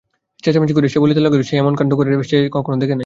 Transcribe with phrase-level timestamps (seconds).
[0.43, 2.99] চেচামেচি করিয়া সে বলিতে লাগিল যে এমন কান্ড জীবনে সে কখনো দ্যাখে নাই।